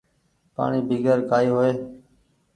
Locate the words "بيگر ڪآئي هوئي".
0.87-1.71